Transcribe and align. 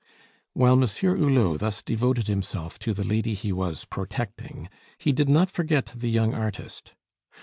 While 0.53 0.77
Monsieur 0.77 1.15
Hulot 1.15 1.59
thus 1.59 1.83
devoted 1.83 2.25
himself 2.25 2.79
to 2.79 2.91
the 2.95 3.03
lady 3.03 3.35
he 3.35 3.51
was 3.53 3.85
"protecting," 3.85 4.67
he 4.97 5.11
did 5.11 5.29
not 5.29 5.51
forget 5.51 5.93
the 5.95 6.09
young 6.09 6.33
artist. 6.33 6.95